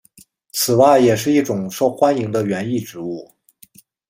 [0.51, 3.31] 此外也是一种受欢迎的园艺植物。